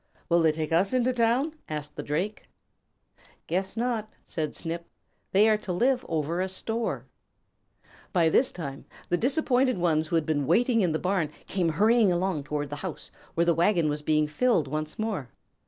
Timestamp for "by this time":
8.11-8.85